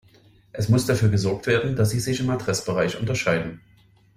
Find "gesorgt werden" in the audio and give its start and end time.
1.09-1.75